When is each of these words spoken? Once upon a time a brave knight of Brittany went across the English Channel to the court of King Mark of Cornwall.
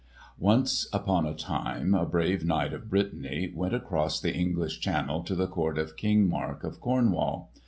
Once 0.39 0.87
upon 0.91 1.27
a 1.27 1.33
time 1.35 1.93
a 1.93 2.07
brave 2.07 2.43
knight 2.43 2.73
of 2.73 2.89
Brittany 2.89 3.51
went 3.53 3.75
across 3.75 4.19
the 4.19 4.33
English 4.35 4.79
Channel 4.79 5.21
to 5.21 5.35
the 5.35 5.45
court 5.45 5.77
of 5.77 5.95
King 5.95 6.27
Mark 6.27 6.63
of 6.63 6.79
Cornwall. 6.79 7.51